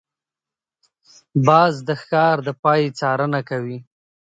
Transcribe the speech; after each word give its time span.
باز 1.47 1.73
د 1.87 1.89
ښکار 2.01 2.35
د 2.47 2.49
پای 2.63 2.81
څارنه 2.99 3.39
کوي 3.49 3.77